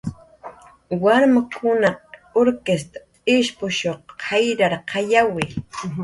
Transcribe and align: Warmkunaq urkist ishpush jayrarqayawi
Warmkunaq 1.01 2.11
urkist 2.41 2.93
ishpush 3.35 3.81
jayrarqayawi 4.23 5.45